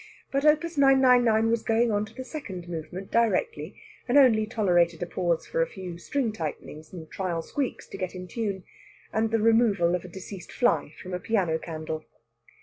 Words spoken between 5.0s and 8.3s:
a pause for a few string tightenings and trial squeaks, to get in